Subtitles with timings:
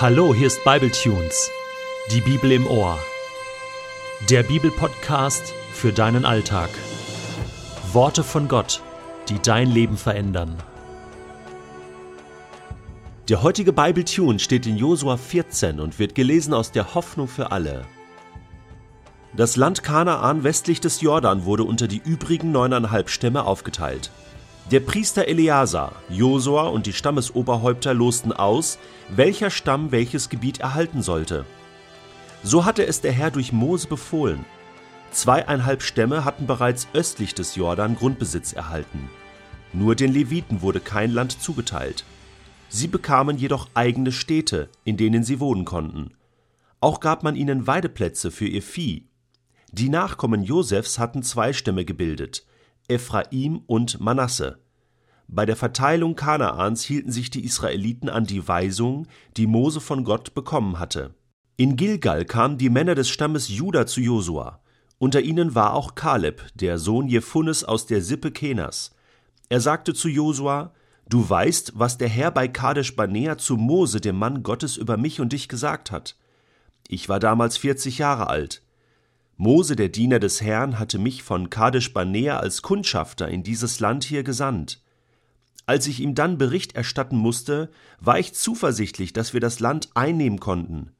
[0.00, 1.50] Hallo, hier ist Bibletunes,
[2.10, 2.98] die Bibel im Ohr.
[4.30, 6.70] Der Bibelpodcast für deinen Alltag.
[7.92, 8.80] Worte von Gott,
[9.28, 10.56] die dein Leben verändern.
[13.28, 17.84] Der heutige Bibletune steht in Josua 14 und wird gelesen aus der Hoffnung für alle.
[19.36, 24.10] Das Land Kanaan westlich des Jordan wurde unter die übrigen neuneinhalb Stämme aufgeteilt.
[24.68, 28.78] Der Priester Eleazar, Josua und die Stammesoberhäupter losten aus,
[29.08, 31.44] welcher Stamm welches Gebiet erhalten sollte.
[32.44, 34.44] So hatte es der Herr durch Mose befohlen.
[35.10, 39.10] Zweieinhalb Stämme hatten bereits östlich des Jordan Grundbesitz erhalten.
[39.72, 42.04] Nur den Leviten wurde kein Land zugeteilt.
[42.68, 46.12] Sie bekamen jedoch eigene Städte, in denen sie wohnen konnten.
[46.80, 49.04] Auch gab man ihnen Weideplätze für ihr Vieh.
[49.72, 52.44] Die Nachkommen Josefs hatten zwei Stämme gebildet,
[52.90, 54.58] Ephraim und Manasse.
[55.28, 60.34] Bei der Verteilung Kanaans hielten sich die Israeliten an die Weisung, die Mose von Gott
[60.34, 61.14] bekommen hatte.
[61.56, 64.60] In Gilgal kamen die Männer des Stammes Juda zu Josua.
[64.98, 68.90] Unter ihnen war auch Kaleb, der Sohn Jephunes aus der Sippe Kenas.
[69.48, 70.72] Er sagte zu Josua:
[71.08, 75.20] Du weißt, was der Herr bei Kadesh Barnea zu Mose, dem Mann Gottes, über mich
[75.20, 76.16] und dich gesagt hat.
[76.88, 78.62] Ich war damals vierzig Jahre alt.
[79.40, 84.04] Mose, der Diener des Herrn, hatte mich von Kadesh Barnea als Kundschafter in dieses Land
[84.04, 84.82] hier gesandt.
[85.64, 90.40] Als ich ihm dann Bericht erstatten musste, war ich zuversichtlich, dass wir das Land einnehmen
[90.40, 90.90] konnten.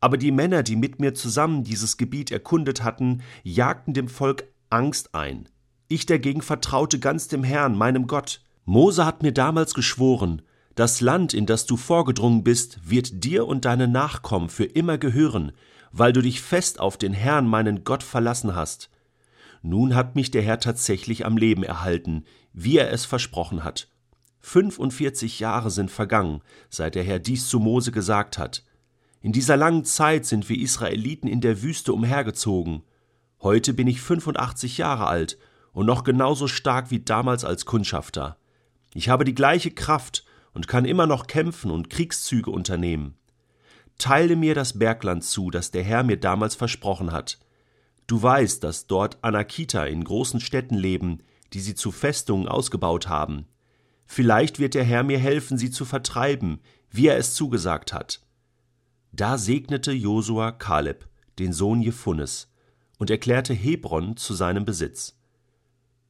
[0.00, 5.14] Aber die Männer, die mit mir zusammen dieses Gebiet erkundet hatten, jagten dem Volk Angst
[5.14, 5.48] ein.
[5.86, 8.42] Ich dagegen vertraute ganz dem Herrn, meinem Gott.
[8.64, 10.42] Mose hat mir damals geschworen,
[10.74, 15.52] das Land, in das du vorgedrungen bist, wird dir und deinen Nachkommen für immer gehören,
[15.98, 18.90] weil du dich fest auf den Herrn, meinen Gott, verlassen hast.
[19.62, 23.88] Nun hat mich der Herr tatsächlich am Leben erhalten, wie er es versprochen hat.
[24.40, 28.64] 45 Jahre sind vergangen, seit der Herr dies zu Mose gesagt hat.
[29.22, 32.82] In dieser langen Zeit sind wir Israeliten in der Wüste umhergezogen.
[33.40, 35.38] Heute bin ich 85 Jahre alt
[35.72, 38.36] und noch genauso stark wie damals als Kundschafter.
[38.94, 43.16] Ich habe die gleiche Kraft und kann immer noch kämpfen und Kriegszüge unternehmen.
[43.98, 47.38] Teile mir das Bergland zu, das der Herr mir damals versprochen hat.
[48.06, 53.46] Du weißt, dass dort Anakita in großen Städten leben, die sie zu Festungen ausgebaut haben.
[54.06, 58.20] Vielleicht wird der Herr mir helfen, sie zu vertreiben, wie er es zugesagt hat.
[59.12, 61.08] Da segnete Josua Kaleb,
[61.38, 62.52] den Sohn Jephunes,
[62.98, 65.18] und erklärte Hebron zu seinem Besitz.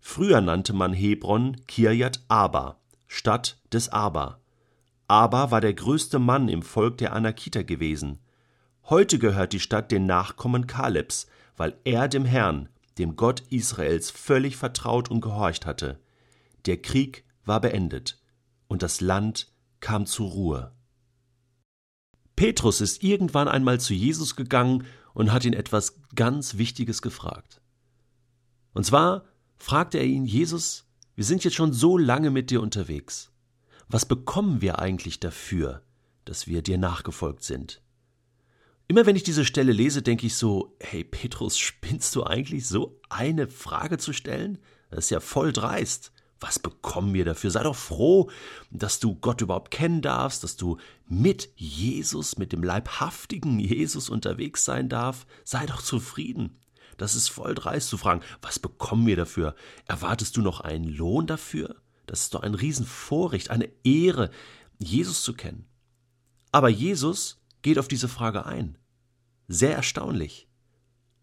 [0.00, 4.40] Früher nannte man Hebron Kirjat Aba, Stadt des Aba.
[5.08, 8.18] Aba war der größte Mann im Volk der Anakiter gewesen.
[8.84, 12.68] Heute gehört die Stadt den Nachkommen Kalebs, weil er dem Herrn,
[12.98, 16.00] dem Gott Israels, völlig vertraut und gehorcht hatte.
[16.66, 18.20] Der Krieg war beendet
[18.66, 20.72] und das Land kam zur Ruhe.
[22.34, 24.84] Petrus ist irgendwann einmal zu Jesus gegangen
[25.14, 27.60] und hat ihn etwas ganz Wichtiges gefragt.
[28.74, 29.24] Und zwar
[29.56, 30.84] fragte er ihn, Jesus,
[31.14, 33.32] wir sind jetzt schon so lange mit dir unterwegs
[33.88, 35.82] was bekommen wir eigentlich dafür,
[36.24, 37.80] dass wir dir nachgefolgt sind?
[38.88, 43.00] Immer wenn ich diese Stelle lese, denke ich so, hey Petrus, spinnst du eigentlich so
[43.08, 44.58] eine Frage zu stellen?
[44.90, 46.12] Das ist ja voll dreist.
[46.38, 47.50] Was bekommen wir dafür?
[47.50, 48.30] Sei doch froh,
[48.70, 50.76] dass du Gott überhaupt kennen darfst, dass du
[51.08, 55.26] mit Jesus, mit dem leibhaftigen Jesus unterwegs sein darfst.
[55.44, 56.58] Sei doch zufrieden.
[56.98, 59.54] Das ist voll dreist zu fragen, was bekommen wir dafür?
[59.86, 61.76] Erwartest du noch einen Lohn dafür?
[62.06, 64.30] Das ist doch ein Riesenvorrecht, eine Ehre,
[64.78, 65.66] Jesus zu kennen.
[66.52, 68.78] Aber Jesus geht auf diese Frage ein.
[69.48, 70.48] Sehr erstaunlich.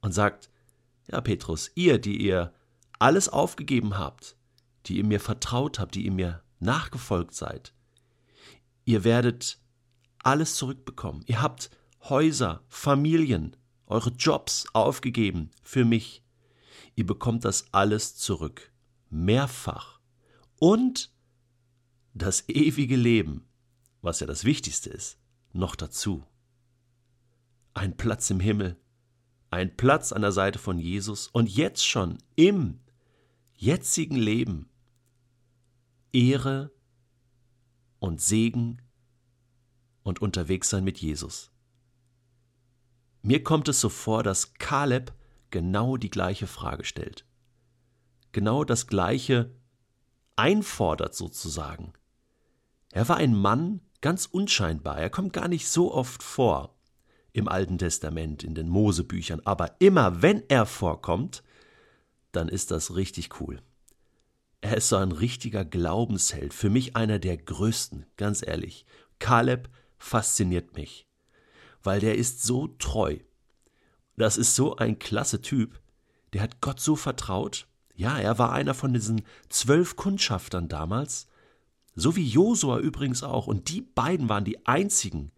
[0.00, 0.50] Und sagt,
[1.10, 2.52] ja, Petrus, ihr, die ihr
[2.98, 4.36] alles aufgegeben habt,
[4.86, 7.72] die ihr mir vertraut habt, die ihr mir nachgefolgt seid,
[8.84, 9.60] ihr werdet
[10.22, 11.22] alles zurückbekommen.
[11.26, 11.70] Ihr habt
[12.08, 13.56] Häuser, Familien,
[13.86, 16.24] eure Jobs aufgegeben für mich.
[16.94, 18.72] Ihr bekommt das alles zurück.
[19.08, 20.00] Mehrfach
[20.62, 21.10] und
[22.14, 23.48] das ewige Leben,
[24.00, 25.18] was ja das Wichtigste ist,
[25.52, 26.22] noch dazu.
[27.74, 28.76] Ein Platz im Himmel,
[29.50, 32.78] ein Platz an der Seite von Jesus und jetzt schon im
[33.56, 34.68] jetzigen Leben
[36.12, 36.70] Ehre
[37.98, 38.80] und Segen
[40.04, 41.50] und unterwegs sein mit Jesus.
[43.20, 45.12] Mir kommt es so vor, dass Kaleb
[45.50, 47.26] genau die gleiche Frage stellt.
[48.30, 49.52] Genau das gleiche
[50.36, 51.92] einfordert sozusagen.
[52.90, 56.74] Er war ein Mann ganz unscheinbar, er kommt gar nicht so oft vor
[57.32, 61.42] im Alten Testament, in den Mosebüchern, aber immer wenn er vorkommt,
[62.32, 63.62] dann ist das richtig cool.
[64.60, 68.86] Er ist so ein richtiger Glaubensheld, für mich einer der größten, ganz ehrlich.
[69.18, 69.68] Kaleb
[69.98, 71.08] fasziniert mich,
[71.82, 73.18] weil der ist so treu.
[74.16, 75.80] Das ist so ein klasse Typ.
[76.32, 77.66] Der hat Gott so vertraut.
[78.02, 81.28] Ja, er war einer von diesen zwölf Kundschaftern damals,
[81.94, 83.46] so wie Josua übrigens auch.
[83.46, 85.30] Und die beiden waren die einzigen,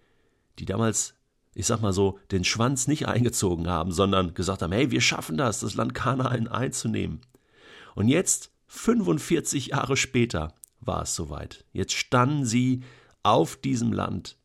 [0.58, 1.12] die damals,
[1.52, 5.36] ich sag mal so, den Schwanz nicht eingezogen haben, sondern gesagt haben, hey, wir schaffen
[5.36, 7.20] das, das Land Kanaan einzunehmen.
[7.94, 11.66] Und jetzt, 45 Jahre später, war es soweit.
[11.74, 12.82] Jetzt standen sie
[13.22, 14.38] auf diesem Land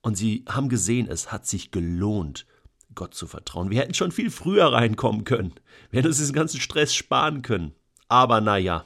[0.00, 2.46] und sie haben gesehen, es hat sich gelohnt,
[2.94, 3.70] Gott zu vertrauen.
[3.70, 5.54] Wir hätten schon viel früher reinkommen können.
[5.90, 7.74] Wir hätten uns diesen ganzen Stress sparen können.
[8.08, 8.84] Aber naja.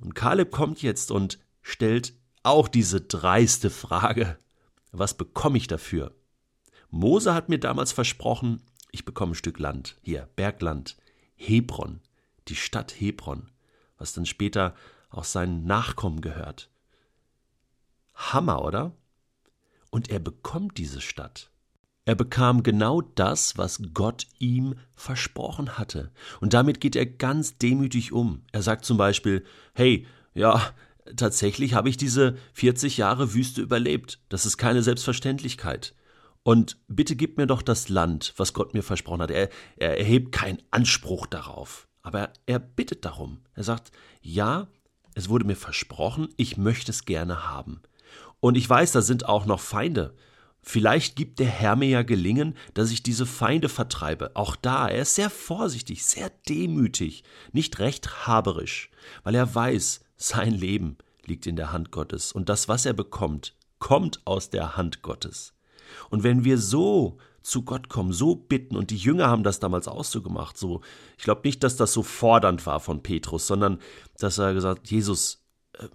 [0.00, 4.38] Und Kaleb kommt jetzt und stellt auch diese dreiste Frage.
[4.92, 6.14] Was bekomme ich dafür?
[6.90, 10.96] Mose hat mir damals versprochen, ich bekomme ein Stück Land, hier, Bergland,
[11.34, 12.00] Hebron,
[12.48, 13.50] die Stadt Hebron,
[13.98, 14.74] was dann später
[15.10, 16.70] auch seinen Nachkommen gehört.
[18.14, 18.92] Hammer, oder?
[19.90, 21.50] Und er bekommt diese Stadt.
[22.06, 26.12] Er bekam genau das, was Gott ihm versprochen hatte.
[26.40, 28.42] Und damit geht er ganz demütig um.
[28.52, 29.44] Er sagt zum Beispiel,
[29.74, 30.62] hey, ja,
[31.16, 34.20] tatsächlich habe ich diese 40 Jahre Wüste überlebt.
[34.28, 35.94] Das ist keine Selbstverständlichkeit.
[36.44, 39.32] Und bitte gib mir doch das Land, was Gott mir versprochen hat.
[39.32, 41.88] Er, er erhebt keinen Anspruch darauf.
[42.02, 43.40] Aber er, er bittet darum.
[43.54, 43.90] Er sagt,
[44.22, 44.68] ja,
[45.14, 47.80] es wurde mir versprochen, ich möchte es gerne haben.
[48.38, 50.14] Und ich weiß, da sind auch noch Feinde.
[50.68, 54.34] Vielleicht gibt der Herr mir ja gelingen, dass ich diese Feinde vertreibe.
[54.34, 57.22] Auch da, er ist sehr vorsichtig, sehr demütig,
[57.52, 58.90] nicht rechthaberisch,
[59.22, 63.54] weil er weiß, sein Leben liegt in der Hand Gottes und das, was er bekommt,
[63.78, 65.54] kommt aus der Hand Gottes.
[66.10, 69.86] Und wenn wir so zu Gott kommen, so bitten, und die Jünger haben das damals
[69.86, 70.80] auch so gemacht, so,
[71.16, 73.78] ich glaube nicht, dass das so fordernd war von Petrus, sondern
[74.18, 75.86] dass er gesagt, Jesus, äh,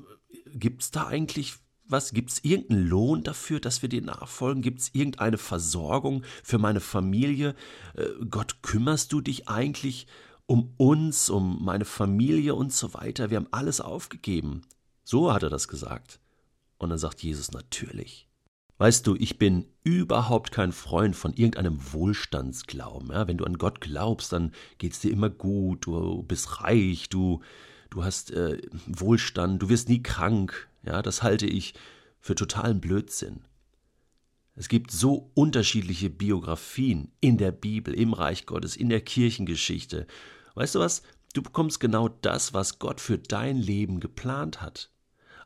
[0.54, 1.56] gibt's da eigentlich
[1.92, 2.14] was?
[2.14, 4.62] Gibt es irgendeinen Lohn dafür, dass wir dir nachfolgen?
[4.62, 7.56] Gibt es irgendeine Versorgung für meine Familie?
[7.96, 10.08] Äh, Gott, kümmerst du dich eigentlich
[10.46, 13.30] um uns, um meine Familie und so weiter?
[13.30, 14.62] Wir haben alles aufgegeben.
[15.04, 16.20] So hat er das gesagt.
[16.78, 18.28] Und dann sagt Jesus natürlich.
[18.82, 23.12] Weißt du, ich bin überhaupt kein Freund von irgendeinem Wohlstandsglauben.
[23.12, 27.08] Ja, wenn du an Gott glaubst, dann geht es dir immer gut, du bist reich,
[27.08, 27.42] du,
[27.92, 30.68] du hast äh, Wohlstand, du wirst nie krank.
[30.84, 31.74] Ja, das halte ich
[32.20, 33.42] für totalen Blödsinn.
[34.56, 40.08] Es gibt so unterschiedliche Biografien in der Bibel, im Reich Gottes, in der Kirchengeschichte.
[40.56, 41.02] Weißt du was?
[41.34, 44.92] Du bekommst genau das, was Gott für dein Leben geplant hat.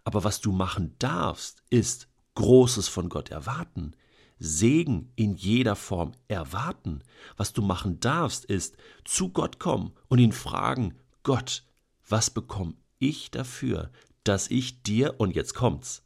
[0.04, 3.96] Aber was du machen darfst, ist Großes von Gott erwarten,
[4.40, 7.02] Segen in jeder Form erwarten.
[7.38, 11.64] Was du machen darfst, ist zu Gott kommen und ihn fragen, Gott,
[12.08, 13.92] was bekomme ich dafür,
[14.25, 16.04] dass ich dir, und jetzt kommt's,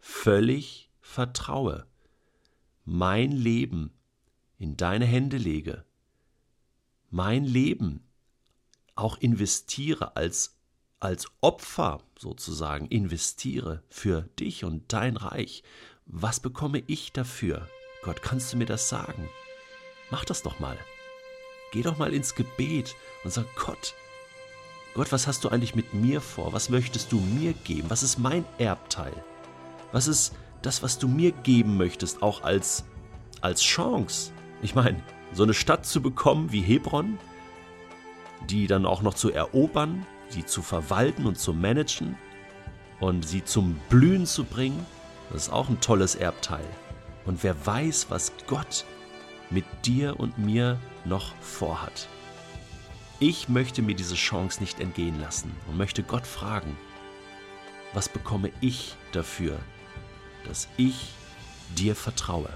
[0.00, 1.86] völlig vertraue,
[2.84, 3.92] mein Leben
[4.58, 5.84] in deine Hände lege,
[7.10, 8.04] mein Leben
[8.96, 10.58] auch investiere als
[11.00, 15.62] als Opfer sozusagen investiere für dich und dein Reich,
[16.06, 17.68] was bekomme ich dafür?
[18.02, 19.28] Gott, kannst du mir das sagen?
[20.10, 20.76] Mach das doch mal.
[21.72, 23.94] Geh doch mal ins Gebet und sag Gott,
[24.98, 26.52] Gott, was hast du eigentlich mit mir vor?
[26.52, 27.88] Was möchtest du mir geben?
[27.88, 29.12] Was ist mein Erbteil?
[29.92, 32.82] Was ist das, was du mir geben möchtest, auch als,
[33.40, 34.32] als Chance?
[34.60, 35.00] Ich meine,
[35.32, 37.16] so eine Stadt zu bekommen wie Hebron,
[38.50, 42.18] die dann auch noch zu erobern, sie zu verwalten und zu managen
[42.98, 44.84] und sie zum Blühen zu bringen,
[45.30, 46.66] das ist auch ein tolles Erbteil.
[47.24, 48.84] Und wer weiß, was Gott
[49.48, 52.08] mit dir und mir noch vorhat.
[53.20, 56.76] Ich möchte mir diese Chance nicht entgehen lassen und möchte Gott fragen,
[57.92, 59.58] was bekomme ich dafür,
[60.44, 61.08] dass ich
[61.76, 62.50] dir vertraue?